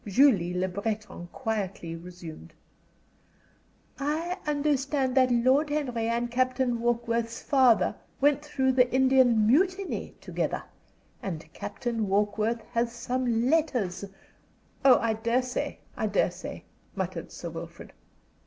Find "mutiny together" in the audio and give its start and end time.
9.45-10.63